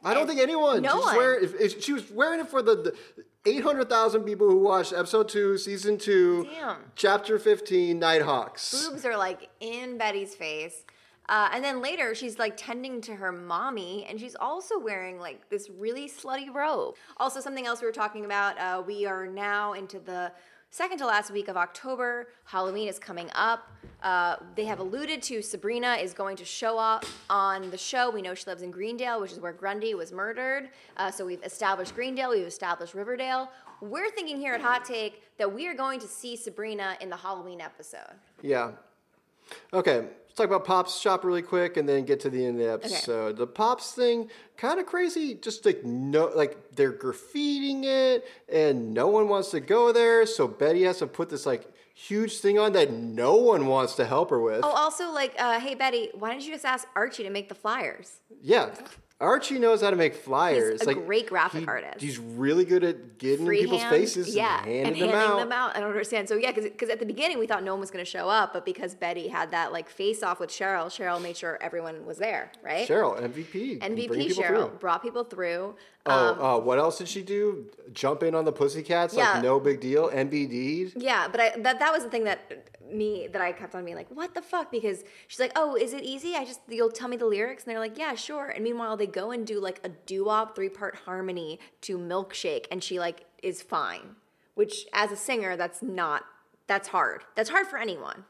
I 0.02 0.14
don't 0.14 0.26
think 0.26 0.40
anyone. 0.40 0.82
No 0.82 0.90
she 0.90 0.96
was 0.96 1.04
one. 1.04 1.16
Wearing, 1.16 1.44
if, 1.44 1.60
if 1.60 1.82
she 1.82 1.92
was 1.92 2.10
wearing 2.10 2.40
it 2.40 2.48
for 2.48 2.62
the, 2.62 2.74
the 2.74 3.24
800,000 3.50 4.24
people 4.24 4.48
who 4.48 4.58
watched 4.58 4.92
episode 4.92 5.28
two, 5.28 5.56
season 5.58 5.98
two, 5.98 6.48
Damn. 6.52 6.78
chapter 6.96 7.38
15, 7.38 7.98
Nighthawks. 7.98 8.88
Boobs 8.88 9.04
are 9.04 9.16
like 9.16 9.50
in 9.60 9.98
Betty's 9.98 10.34
face. 10.34 10.84
Uh, 11.28 11.48
and 11.52 11.64
then 11.64 11.80
later, 11.80 12.14
she's 12.14 12.38
like 12.38 12.54
tending 12.56 13.00
to 13.00 13.14
her 13.14 13.32
mommy, 13.32 14.04
and 14.08 14.20
she's 14.20 14.36
also 14.36 14.78
wearing 14.78 15.18
like 15.18 15.48
this 15.48 15.70
really 15.70 16.08
slutty 16.08 16.52
robe. 16.52 16.96
Also, 17.16 17.40
something 17.40 17.66
else 17.66 17.80
we 17.80 17.86
were 17.86 17.92
talking 17.92 18.26
about 18.26 18.58
uh, 18.58 18.82
we 18.86 19.06
are 19.06 19.26
now 19.26 19.72
into 19.72 19.98
the 19.98 20.32
second 20.74 20.98
to 20.98 21.06
last 21.06 21.30
week 21.30 21.46
of 21.46 21.56
October. 21.56 22.26
Halloween 22.46 22.88
is 22.88 22.98
coming 22.98 23.30
up. 23.36 23.70
Uh, 24.02 24.34
they 24.56 24.64
have 24.64 24.80
alluded 24.80 25.22
to 25.22 25.40
Sabrina 25.40 25.94
is 25.94 26.12
going 26.12 26.36
to 26.36 26.44
show 26.44 26.80
up 26.80 27.04
on 27.30 27.70
the 27.70 27.78
show. 27.78 28.10
We 28.10 28.22
know 28.22 28.34
she 28.34 28.44
lives 28.46 28.62
in 28.62 28.72
Greendale, 28.72 29.20
which 29.20 29.30
is 29.30 29.38
where 29.38 29.52
Grundy 29.52 29.94
was 29.94 30.10
murdered. 30.10 30.70
Uh, 30.96 31.12
so 31.12 31.24
we've 31.24 31.42
established 31.44 31.94
Greendale, 31.94 32.30
we've 32.30 32.44
established 32.44 32.92
Riverdale. 32.92 33.52
We're 33.82 34.10
thinking 34.10 34.36
here 34.36 34.54
at 34.54 34.60
Hot 34.60 34.84
Take 34.84 35.22
that 35.38 35.52
we 35.52 35.68
are 35.68 35.74
going 35.74 36.00
to 36.00 36.08
see 36.08 36.34
Sabrina 36.34 36.96
in 37.00 37.08
the 37.08 37.16
Halloween 37.16 37.60
episode. 37.60 38.14
Yeah. 38.42 38.72
Okay, 39.72 39.96
let's 39.98 40.34
talk 40.34 40.46
about 40.46 40.64
Pop's 40.64 40.98
shop 41.00 41.24
really 41.24 41.42
quick 41.42 41.76
and 41.76 41.88
then 41.88 42.04
get 42.04 42.20
to 42.20 42.30
the 42.30 42.44
end 42.44 42.60
of 42.60 42.66
the 42.66 42.72
episode. 42.72 43.36
The 43.36 43.46
Pops 43.46 43.92
thing, 43.92 44.30
kind 44.56 44.80
of 44.80 44.86
crazy. 44.86 45.34
Just 45.34 45.64
like 45.64 45.84
no, 45.84 46.30
like 46.34 46.56
they're 46.76 46.92
graffitiing 46.92 47.84
it, 47.84 48.26
and 48.52 48.92
no 48.94 49.08
one 49.08 49.28
wants 49.28 49.50
to 49.50 49.60
go 49.60 49.92
there. 49.92 50.26
So 50.26 50.46
Betty 50.48 50.82
has 50.84 50.98
to 50.98 51.06
put 51.06 51.30
this 51.30 51.46
like 51.46 51.66
huge 51.94 52.38
thing 52.38 52.58
on 52.58 52.72
that 52.72 52.92
no 52.92 53.36
one 53.36 53.66
wants 53.66 53.94
to 53.94 54.04
help 54.04 54.30
her 54.30 54.40
with. 54.40 54.60
Oh, 54.64 54.70
also, 54.70 55.10
like, 55.12 55.34
uh, 55.38 55.60
hey 55.60 55.74
Betty, 55.74 56.10
why 56.14 56.30
didn't 56.30 56.44
you 56.44 56.52
just 56.52 56.64
ask 56.64 56.86
Archie 56.94 57.22
to 57.22 57.30
make 57.30 57.48
the 57.48 57.54
flyers? 57.54 58.20
Yeah. 58.42 58.74
Archie 59.20 59.60
knows 59.60 59.80
how 59.80 59.90
to 59.90 59.96
make 59.96 60.16
flyers. 60.16 60.80
He's 60.80 60.88
a 60.88 60.94
great 60.94 61.28
graphic 61.28 61.60
he- 61.60 61.66
artist. 61.66 62.00
He's 62.00 62.18
really 62.18 62.64
good 62.64 62.82
at 62.82 63.18
getting 63.18 63.46
in 63.46 63.52
people's 63.52 63.84
faces 63.84 64.34
yeah, 64.34 64.58
and 64.64 64.86
handing, 64.86 65.02
and 65.04 65.12
them, 65.12 65.18
handing 65.18 65.52
out. 65.52 65.76
I 65.76 65.80
don't 65.80 65.88
understand. 65.88 66.28
So 66.28 66.34
yeah, 66.34 66.50
because 66.50 66.90
at 66.90 66.98
the 66.98 67.06
beginning 67.06 67.38
we 67.38 67.46
thought 67.46 67.62
no 67.62 67.72
one 67.72 67.80
was 67.80 67.92
going 67.92 68.04
to 68.04 68.10
show 68.10 68.28
up, 68.28 68.52
but 68.52 68.64
because 68.64 68.94
Betty 68.94 69.28
had 69.28 69.52
that 69.52 69.72
like 69.72 69.88
face 69.88 70.22
off 70.24 70.40
with 70.40 70.50
Cheryl, 70.50 70.86
Cheryl 70.86 71.22
made 71.22 71.36
sure 71.36 71.58
everyone 71.62 72.04
was 72.04 72.18
there, 72.18 72.50
right? 72.62 72.88
Cheryl, 72.88 73.20
MVP. 73.20 73.78
MVP 73.78 74.36
Cheryl 74.36 74.68
through. 74.68 74.78
brought 74.80 75.02
people 75.02 75.22
through. 75.22 75.76
Oh, 76.06 76.28
Um, 76.34 76.40
uh, 76.40 76.58
what 76.58 76.78
else 76.78 76.98
did 76.98 77.08
she 77.08 77.22
do? 77.22 77.66
Jump 77.92 78.22
in 78.22 78.34
on 78.34 78.44
the 78.44 78.52
Pussycats 78.52 79.14
Yeah. 79.14 79.34
like 79.34 79.42
no 79.42 79.58
big 79.58 79.80
deal. 79.80 80.10
NBD. 80.10 80.92
Yeah, 80.96 81.28
but 81.28 81.40
I, 81.40 81.50
that 81.60 81.78
that 81.78 81.92
was 81.92 82.02
the 82.04 82.10
thing 82.10 82.24
that 82.24 82.68
me 82.92 83.26
that 83.32 83.40
I 83.40 83.52
kept 83.52 83.74
on 83.74 83.84
being 83.84 83.96
like, 83.96 84.10
what 84.10 84.34
the 84.34 84.42
fuck? 84.42 84.70
Because 84.70 85.02
she's 85.28 85.40
like, 85.40 85.52
oh, 85.56 85.74
is 85.76 85.94
it 85.94 86.02
easy? 86.02 86.34
I 86.36 86.44
just 86.44 86.60
you'll 86.68 86.90
tell 86.90 87.08
me 87.08 87.16
the 87.16 87.24
lyrics, 87.26 87.64
and 87.64 87.70
they're 87.72 87.80
like, 87.80 87.96
yeah, 87.98 88.14
sure. 88.14 88.48
And 88.48 88.62
meanwhile, 88.62 88.96
they 88.96 89.06
go 89.06 89.30
and 89.30 89.46
do 89.46 89.58
like 89.60 89.80
a 89.82 89.88
doo-wop 89.88 90.54
three-part 90.54 90.94
harmony 91.06 91.58
to 91.82 91.96
Milkshake, 91.96 92.66
and 92.70 92.84
she 92.84 92.98
like 92.98 93.24
is 93.42 93.62
fine. 93.62 94.16
Which, 94.54 94.86
as 94.92 95.10
a 95.10 95.16
singer, 95.16 95.56
that's 95.56 95.82
not 95.82 96.24
that's 96.66 96.88
hard. 96.88 97.24
That's 97.34 97.48
hard 97.50 97.66
for 97.66 97.78
anyone. 97.78 98.24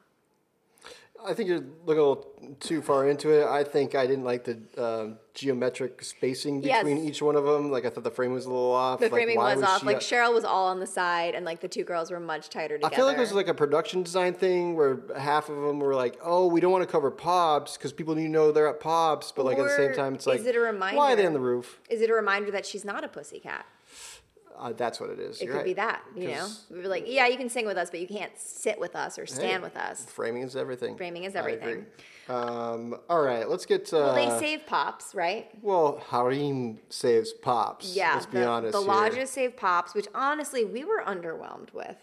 I 1.27 1.35
think 1.35 1.49
you're 1.49 1.59
looking 1.59 2.01
a 2.01 2.07
little 2.09 2.57
too 2.61 2.83
far 2.83 3.09
into 3.09 3.31
it. 3.31 3.47
I 3.47 3.65
think 3.65 3.95
I 3.95 4.07
didn't 4.07 4.25
like 4.25 4.45
the 4.45 4.59
um, 4.77 5.19
geometric 5.35 6.03
spacing 6.05 6.63
Yes. 6.63 6.85
between 6.85 7.05
each 7.05 7.23
one 7.23 7.37
of 7.37 7.45
them. 7.45 7.71
Like 7.71 7.85
I 7.85 7.91
thought 7.91 8.05
the 8.05 8.11
frame 8.11 8.33
was 8.33 8.47
a 8.47 8.51
little 8.51 8.73
off. 8.73 9.01
The 9.01 9.07
Like, 9.07 9.13
framing 9.13 9.37
why 9.37 9.55
was 9.55 9.65
off. 9.65 9.83
Like 9.83 10.01
Cheryl 10.01 10.33
was 10.33 10.45
all 10.45 10.67
on 10.67 10.81
the 10.81 10.87
side, 10.87 11.35
and 11.35 11.45
like 11.45 11.61
the 11.61 11.69
two 11.69 11.85
girls 11.85 12.11
were 12.11 12.21
much 12.21 12.51
tighter 12.51 12.77
together. 12.77 12.93
I 12.95 12.97
feel 12.97 13.07
like 13.07 13.17
it 13.17 13.21
was 13.21 13.33
like 13.33 13.49
a 13.49 13.55
production 13.55 14.03
design 14.03 14.35
thing 14.35 14.77
where 14.77 15.01
half 15.17 15.49
of 15.49 15.57
them 15.57 15.81
were 15.81 15.95
like, 15.95 16.19
"Oh, 16.23 16.47
we 16.47 16.61
don't 16.61 16.73
want 16.73 16.83
to 16.87 16.91
cover 16.91 17.11
Pops 17.11 17.77
because 17.77 17.93
people 17.93 18.15
need 18.15 18.25
to 18.25 18.29
know 18.31 18.53
they're 18.53 18.69
at 18.69 18.81
Pops," 18.81 19.33
but 19.33 19.45
like 19.45 19.59
at 19.59 19.65
the 19.65 19.77
same 19.77 19.95
time, 19.95 20.15
it's 20.15 20.25
is 20.25 20.27
like, 20.27 20.41
it 20.41 20.57
a 20.57 20.61
"Why 20.61 20.67
are 20.67 21.17
they 21.17 21.23
reminder? 21.23 21.27
on 21.27 21.33
the 21.33 21.41
roof?" 21.41 21.81
Is 21.91 22.01
it 22.01 22.11
a 22.11 22.15
reminder 22.15 22.51
that 22.51 22.67
she's 22.67 22.85
not 22.85 23.03
a 23.05 23.09
pussycat? 23.09 23.67
Uh, 24.57 24.73
that's 24.73 25.01
what 25.01 25.11
it 25.11 25.19
is. 25.19 25.41
It 25.41 25.45
You're 25.45 25.53
could 25.53 25.59
right. 25.59 25.65
be 25.67 25.73
that, 25.75 26.03
you 26.15 26.29
know? 26.29 26.47
We 26.71 26.79
were 26.79 26.89
like, 26.89 27.05
yeah, 27.07 27.27
you 27.27 27.37
can 27.37 27.49
sing 27.49 27.67
with 27.67 27.77
us, 27.77 27.91
but 27.91 28.01
you 28.01 28.07
can't 28.07 28.33
sit 28.39 28.79
with 28.79 28.95
us 28.95 29.19
or 29.19 29.23
hey, 29.23 29.33
stand 29.33 29.63
with 29.63 29.77
us. 29.77 30.05
Framing 30.05 30.43
is 30.43 30.57
everything. 30.57 30.97
Framing 30.97 31.25
is 31.25 31.35
everything. 31.35 31.87
Um, 32.29 32.97
all 33.11 33.21
right, 33.23 33.49
let's 33.49 33.67
get. 33.67 33.93
Uh, 33.93 33.97
Well, 33.97 34.15
they 34.15 34.39
save 34.39 34.67
Pops, 34.67 35.15
right? 35.15 35.49
Well, 35.61 35.99
Hiram 36.07 36.79
saves 36.89 37.33
Pops. 37.33 37.95
Yeah. 37.95 38.15
let's 38.15 38.27
be 38.27 38.43
honest. 38.43 38.73
The 38.73 38.79
here. 38.79 38.89
lodges 38.89 39.31
save 39.31 39.57
Pops, 39.57 39.95
which 39.95 40.07
honestly, 40.15 40.65
we 40.65 40.85
were 40.85 41.03
underwhelmed 41.07 41.73
with. 41.75 41.97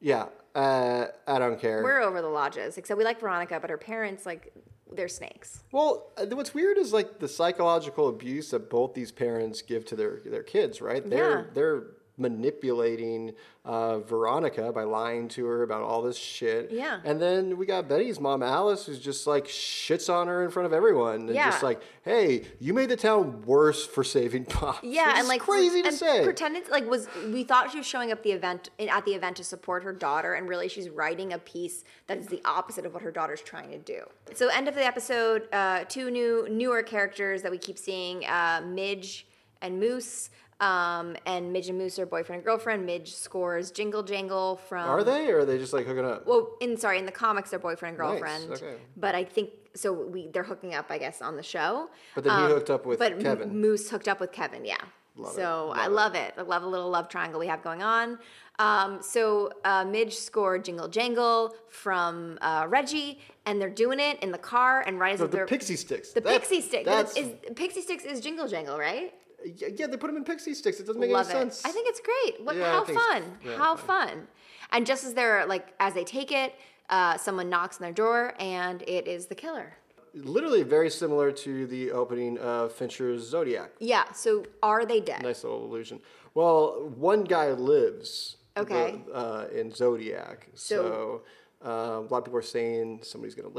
Yeah, 0.00 0.26
uh, 0.54 1.06
I 1.26 1.38
don't 1.38 1.60
care. 1.60 1.82
We're 1.82 2.00
over 2.00 2.20
the 2.20 2.28
lodges, 2.28 2.76
except 2.78 2.98
we 2.98 3.04
like 3.04 3.20
Veronica, 3.20 3.60
but 3.60 3.70
her 3.70 3.78
parents, 3.78 4.26
like, 4.26 4.52
they're 4.92 5.08
snakes. 5.08 5.62
Well, 5.72 6.12
uh, 6.16 6.26
what's 6.34 6.52
weird 6.54 6.78
is 6.78 6.92
like 6.92 7.18
the 7.18 7.28
psychological 7.28 8.08
abuse 8.08 8.50
that 8.50 8.68
both 8.70 8.94
these 8.94 9.12
parents 9.12 9.62
give 9.62 9.84
to 9.86 9.96
their 9.96 10.20
their 10.24 10.42
kids, 10.42 10.80
right? 10.80 11.08
They're 11.08 11.38
Yeah. 11.40 11.44
they're 11.54 11.82
manipulating 12.20 13.32
uh, 13.64 13.98
Veronica 14.00 14.72
by 14.72 14.84
lying 14.84 15.28
to 15.28 15.44
her 15.46 15.62
about 15.62 15.82
all 15.82 16.00
this 16.02 16.16
shit. 16.16 16.70
Yeah. 16.70 17.00
And 17.04 17.20
then 17.20 17.58
we 17.58 17.66
got 17.66 17.88
Betty's 17.88 18.18
mom, 18.18 18.42
Alice, 18.42 18.86
who's 18.86 18.98
just 18.98 19.26
like 19.26 19.46
shits 19.46 20.12
on 20.12 20.28
her 20.28 20.44
in 20.44 20.50
front 20.50 20.66
of 20.66 20.72
everyone. 20.72 21.26
And 21.26 21.30
Yeah. 21.34 21.50
just 21.50 21.62
like, 21.62 21.80
hey, 22.02 22.46
you 22.58 22.72
made 22.72 22.88
the 22.88 22.96
town 22.96 23.42
worse 23.42 23.86
for 23.86 24.02
saving 24.02 24.46
Pop. 24.46 24.78
Yeah, 24.82 25.14
and 25.18 25.28
like 25.28 25.42
crazy 25.42 25.82
to 25.82 25.88
and 25.88 25.96
say. 25.96 26.24
Pretended 26.24 26.68
like 26.70 26.88
was 26.88 27.08
we 27.32 27.44
thought 27.44 27.70
she 27.70 27.78
was 27.78 27.86
showing 27.86 28.12
up 28.12 28.22
the 28.22 28.32
event 28.32 28.70
at 28.78 29.04
the 29.04 29.12
event 29.14 29.36
to 29.36 29.44
support 29.44 29.82
her 29.82 29.92
daughter, 29.92 30.34
and 30.34 30.48
really 30.48 30.68
she's 30.68 30.88
writing 30.88 31.32
a 31.34 31.38
piece 31.38 31.84
that 32.06 32.16
is 32.18 32.26
the 32.28 32.40
opposite 32.44 32.86
of 32.86 32.94
what 32.94 33.02
her 33.02 33.10
daughter's 33.10 33.42
trying 33.42 33.70
to 33.72 33.78
do. 33.78 34.00
So 34.34 34.48
end 34.48 34.68
of 34.68 34.74
the 34.74 34.84
episode, 34.84 35.48
uh, 35.52 35.84
two 35.88 36.10
new 36.10 36.46
newer 36.50 36.82
characters 36.82 37.42
that 37.42 37.50
we 37.50 37.58
keep 37.58 37.78
seeing, 37.78 38.24
uh, 38.26 38.62
Midge 38.64 39.26
and 39.60 39.78
Moose. 39.78 40.30
Um, 40.60 41.16
and 41.24 41.52
Midge 41.52 41.68
and 41.70 41.78
Moose 41.78 41.98
are 41.98 42.06
boyfriend 42.06 42.40
and 42.40 42.44
girlfriend. 42.44 42.84
Midge 42.84 43.14
scores 43.14 43.70
Jingle 43.70 44.02
Jangle 44.02 44.56
from. 44.56 44.88
Are 44.88 45.02
they, 45.02 45.30
or 45.30 45.40
are 45.40 45.44
they 45.44 45.56
just 45.58 45.72
like 45.72 45.86
hooking 45.86 46.04
up? 46.04 46.26
Well, 46.26 46.56
in 46.60 46.76
sorry, 46.76 46.98
in 46.98 47.06
the 47.06 47.12
comics 47.12 47.50
they're 47.50 47.58
boyfriend 47.58 47.98
and 47.98 48.06
Nice, 48.06 48.20
girlfriend. 48.20 48.52
okay. 48.52 48.82
But 48.96 49.14
I 49.14 49.24
think 49.24 49.50
so. 49.74 49.92
We 49.92 50.28
they're 50.28 50.42
hooking 50.42 50.74
up, 50.74 50.86
I 50.90 50.98
guess, 50.98 51.22
on 51.22 51.36
the 51.36 51.42
show. 51.42 51.88
But 52.14 52.24
then 52.24 52.38
he 52.42 52.52
hooked 52.54 52.68
up 52.70 52.84
with 52.84 52.98
but 52.98 53.24
M- 53.24 53.58
Moose 53.58 53.88
hooked 53.90 54.08
up 54.08 54.20
with 54.20 54.32
Kevin. 54.32 54.64
Yeah. 54.64 54.76
Love 55.16 55.32
it, 55.32 55.36
so 55.36 55.66
love 55.68 55.76
I 55.78 55.86
love 55.88 56.14
it. 56.14 56.34
I 56.38 56.42
love 56.42 56.62
a 56.62 56.66
little 56.68 56.88
love 56.88 57.08
triangle 57.08 57.40
we 57.40 57.46
have 57.48 57.62
going 57.62 57.82
on. 57.82 58.18
Um, 58.58 59.02
so 59.02 59.50
uh, 59.64 59.84
Midge 59.84 60.14
scored 60.14 60.64
Jingle 60.66 60.86
Jangle 60.88 61.54
from 61.68 62.38
uh, 62.42 62.66
Reggie, 62.68 63.20
and 63.46 63.60
they're 63.60 63.70
doing 63.70 63.98
it 63.98 64.22
in 64.22 64.30
the 64.30 64.38
car. 64.38 64.84
And 64.86 65.00
right 65.00 65.14
as 65.14 65.20
the, 65.20 65.26
the 65.26 65.46
pixie 65.46 65.76
sticks. 65.76 66.12
the 66.12 66.20
pixie 66.20 66.60
stick. 66.60 66.84
That's, 66.84 67.16
Is, 67.16 67.30
pixie 67.56 67.80
sticks 67.80 68.04
is 68.04 68.20
Jingle 68.20 68.46
Jangle, 68.46 68.78
right? 68.78 69.14
Yeah, 69.44 69.86
they 69.86 69.96
put 69.96 70.06
them 70.08 70.16
in 70.16 70.24
pixie 70.24 70.54
sticks. 70.54 70.80
It 70.80 70.86
doesn't 70.86 71.00
make 71.00 71.10
Love 71.10 71.28
any 71.30 71.38
it. 71.38 71.52
sense. 71.54 71.64
I 71.64 71.70
think 71.70 71.88
it's 71.88 72.00
great. 72.00 72.44
What, 72.44 72.56
Yeah, 72.56 72.68
I 72.68 72.70
how 72.72 72.84
think 72.84 72.98
it's- 72.98 73.12
fun! 73.22 73.38
yeah, 73.44 73.56
how 73.56 73.76
fun! 73.76 74.28
And 74.72 74.86
just 74.86 75.04
as 75.04 75.14
they're 75.14 75.46
like, 75.46 75.74
as 75.80 75.94
they 75.94 76.04
take 76.04 76.30
it, 76.32 76.54
uh, 76.88 77.16
someone 77.16 77.48
knocks 77.48 77.76
on 77.78 77.82
their 77.82 77.92
door, 77.92 78.34
and 78.38 78.82
it 78.82 79.06
is 79.08 79.26
the 79.26 79.34
killer. 79.34 79.76
literally 80.12 80.64
very 80.64 80.90
similar 80.90 81.30
to 81.30 81.68
the 81.68 81.92
opening 81.92 82.36
of 82.38 82.72
Fincher's 82.72 83.22
Zodiac. 83.22 83.70
Yeah. 83.78 84.10
So 84.12 84.44
are 84.60 84.84
they 84.84 84.98
dead? 85.00 85.22
Nice 85.22 85.44
little 85.44 85.64
illusion. 85.64 86.00
Well, 86.34 86.90
one 86.96 87.22
guy 87.22 87.52
lives. 87.52 88.36
Okay. 88.56 89.00
the- 89.06 89.12
uh, 89.14 89.48
in 89.54 89.70
Zodiac. 89.72 90.48
So, 90.54 91.22
uh, 91.64 91.68
a 91.68 92.00
lot 92.10 92.18
of 92.18 92.24
people 92.24 92.38
are 92.40 92.42
saying 92.42 93.00
somebody's 93.04 93.36
going 93.36 93.48
to 93.48 93.54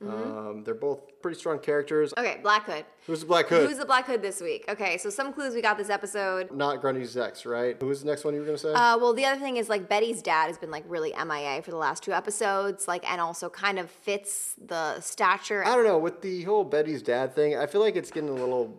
live. 0.00 0.12
Um, 0.14 0.64
they're 0.64 0.74
both 0.74 1.00
pretty 1.22 1.38
strong 1.38 1.58
characters. 1.58 2.12
Okay, 2.16 2.38
Black 2.42 2.66
Hood. 2.66 2.84
Who's 3.06 3.20
the 3.20 3.26
Black 3.26 3.46
Hood? 3.46 3.60
Mm-hmm. 3.60 3.68
Who's 3.68 3.78
the 3.78 3.86
Black 3.86 4.06
Hood 4.06 4.22
this 4.22 4.40
week? 4.40 4.64
Okay, 4.68 4.98
so 4.98 5.10
some 5.10 5.32
clues 5.32 5.54
we 5.54 5.62
got 5.62 5.78
this 5.78 5.90
episode. 5.90 6.52
Not 6.52 6.80
Grundy's 6.80 7.16
ex, 7.16 7.46
right? 7.46 7.76
Who 7.80 7.86
was 7.86 8.00
the 8.02 8.06
next 8.06 8.24
one 8.24 8.34
you 8.34 8.40
were 8.40 8.46
going 8.46 8.58
to 8.58 8.62
say? 8.62 8.72
Uh, 8.72 8.98
well, 8.98 9.14
the 9.14 9.24
other 9.24 9.40
thing 9.40 9.56
is 9.56 9.68
like 9.68 9.88
Betty's 9.88 10.22
dad 10.22 10.46
has 10.46 10.58
been 10.58 10.70
like 10.70 10.84
really 10.86 11.12
MIA 11.12 11.62
for 11.62 11.70
the 11.70 11.76
last 11.76 12.02
two 12.02 12.12
episodes, 12.12 12.86
like, 12.86 13.10
and 13.10 13.20
also 13.20 13.48
kind 13.48 13.78
of 13.78 13.90
fits 13.90 14.54
the 14.64 15.00
stature. 15.00 15.64
I 15.64 15.74
don't 15.74 15.84
know. 15.84 15.98
With 15.98 16.20
the 16.20 16.42
whole 16.42 16.64
Betty's 16.64 17.02
dad 17.02 17.34
thing, 17.34 17.56
I 17.56 17.66
feel 17.66 17.80
like 17.80 17.96
it's 17.96 18.10
getting 18.10 18.30
a 18.30 18.34
little 18.34 18.76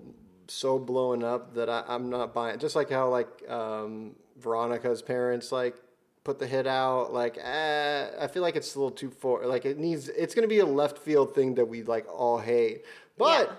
so 0.48 0.80
blown 0.80 1.24
up 1.24 1.56
that 1.56 1.70
I, 1.70 1.84
I'm 1.88 2.10
not 2.10 2.34
buying. 2.34 2.60
Just 2.60 2.76
like 2.76 2.90
how 2.90 3.10
like 3.10 3.28
um, 3.50 4.16
Veronica's 4.40 5.02
parents 5.02 5.52
like 5.52 5.76
put 6.28 6.40
the 6.40 6.46
hit 6.46 6.68
out. 6.68 7.14
Like, 7.14 7.38
eh, 7.42 8.10
I 8.20 8.28
feel 8.28 8.42
like 8.42 8.58
it's 8.58 8.76
a 8.76 8.80
little 8.80 8.92
too 8.92 9.10
far. 9.10 9.46
Like 9.48 9.64
it 9.66 9.78
needs. 9.80 10.10
It's 10.10 10.36
going 10.36 10.44
to 10.44 10.50
be 10.50 10.60
a 10.60 10.66
left 10.66 10.98
field 10.98 11.34
thing 11.34 11.56
that 11.56 11.66
we 11.66 11.84
like 11.84 12.06
all 12.12 12.38
hate. 12.38 12.84
But 13.18 13.48
Yeah. 13.48 13.56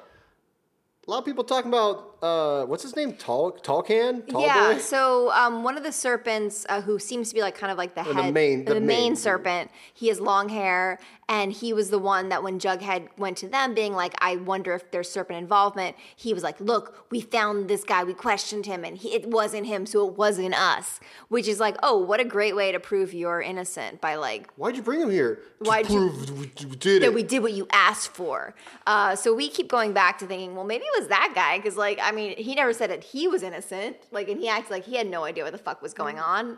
a 1.06 1.10
lot 1.10 1.18
of 1.20 1.24
people 1.24 1.44
talking 1.44 1.70
about 1.70 2.17
uh, 2.22 2.64
what's 2.66 2.82
his 2.82 2.96
name? 2.96 3.12
Tall 3.12 3.52
Tall 3.52 3.82
Can. 3.82 4.22
Tall 4.22 4.42
yeah, 4.42 4.72
boy? 4.74 4.78
so 4.78 5.30
um, 5.32 5.62
one 5.62 5.76
of 5.76 5.82
the 5.84 5.92
serpents 5.92 6.66
uh, 6.68 6.80
who 6.80 6.98
seems 6.98 7.28
to 7.28 7.34
be 7.34 7.40
like 7.40 7.54
kind 7.56 7.70
of 7.70 7.78
like 7.78 7.94
the 7.94 8.02
the 8.02 8.14
head, 8.22 8.34
main- 8.34 8.64
the, 8.64 8.74
the 8.74 8.80
main 8.80 8.86
main- 8.86 9.16
serpent. 9.16 9.70
He 9.94 10.08
has 10.08 10.20
long 10.20 10.48
hair, 10.48 10.98
and 11.28 11.52
he 11.52 11.72
was 11.72 11.90
the 11.90 11.98
one 11.98 12.28
that 12.30 12.42
when 12.42 12.58
Jughead 12.58 13.08
went 13.18 13.36
to 13.38 13.48
them, 13.48 13.72
being 13.74 13.92
like, 13.94 14.14
"I 14.18 14.36
wonder 14.36 14.74
if 14.74 14.90
there's 14.90 15.08
serpent 15.10 15.38
involvement." 15.38 15.96
He 16.16 16.34
was 16.34 16.42
like, 16.42 16.60
"Look, 16.60 17.06
we 17.10 17.20
found 17.20 17.68
this 17.68 17.84
guy. 17.84 18.02
We 18.04 18.14
questioned 18.14 18.66
him, 18.66 18.84
and 18.84 18.98
he, 18.98 19.14
it 19.14 19.26
wasn't 19.30 19.66
him, 19.66 19.86
so 19.86 20.06
it 20.08 20.14
wasn't 20.16 20.54
us." 20.54 20.98
Which 21.28 21.46
is 21.46 21.60
like, 21.60 21.76
oh, 21.82 21.98
what 21.98 22.18
a 22.20 22.24
great 22.24 22.56
way 22.56 22.72
to 22.72 22.80
prove 22.80 23.14
you're 23.14 23.40
innocent 23.40 24.00
by 24.00 24.16
like 24.16 24.50
Why'd 24.56 24.76
you 24.76 24.82
bring 24.82 25.00
him 25.00 25.10
here? 25.10 25.40
You- 25.60 25.84
prove 25.84 26.30
we 26.38 26.50
we 26.68 26.76
did 26.76 27.02
that 27.02 27.06
it. 27.08 27.14
we 27.14 27.22
did 27.22 27.42
what 27.42 27.52
you 27.52 27.66
asked 27.72 28.10
for. 28.12 28.54
Uh, 28.86 29.14
so 29.16 29.34
we 29.34 29.48
keep 29.48 29.68
going 29.68 29.92
back 29.92 30.18
to 30.18 30.26
thinking, 30.26 30.54
well, 30.54 30.64
maybe 30.64 30.84
it 30.84 31.00
was 31.00 31.08
that 31.08 31.32
guy 31.34 31.58
because, 31.58 31.76
like, 31.76 31.98
I 32.08 32.12
mean, 32.12 32.38
he 32.38 32.54
never 32.54 32.72
said 32.72 32.88
that 32.88 33.04
he 33.04 33.28
was 33.28 33.42
innocent. 33.42 33.96
Like, 34.10 34.30
and 34.30 34.40
he 34.40 34.48
acted 34.48 34.70
like 34.70 34.84
he 34.86 34.96
had 34.96 35.06
no 35.06 35.24
idea 35.24 35.44
what 35.44 35.52
the 35.52 35.58
fuck 35.58 35.82
was 35.82 35.92
going 35.92 36.18
on. 36.18 36.56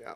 Yeah. 0.00 0.14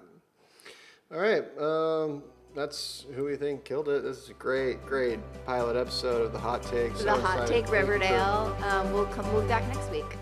All 1.12 1.21
right. 1.21 1.45
Um, 1.61 2.25
that's 2.57 3.07
who 3.14 3.25
we 3.25 3.37
think 3.37 3.64
killed 3.64 3.88
it. 3.88 4.02
This 4.02 4.19
is 4.19 4.31
a 4.31 4.35
great, 4.35 4.85
great 4.85 5.21
pilot 5.47 5.76
episode 5.76 6.23
of 6.23 6.33
the 6.33 6.40
Hot 6.40 6.61
Take. 6.64 6.97
So 6.97 7.04
the 7.04 7.12
hot 7.12 7.47
take 7.47 7.49
Thank 7.49 7.66
you 7.66 7.69
for- 7.69 7.73
Riverdale. 7.93 8.57
Um, 8.64 8.93
we'll 8.93 9.07
come. 9.07 9.33
We'll 9.33 9.43
be 9.43 9.49
back 9.49 9.64
next 9.69 9.88
week. 9.93 10.16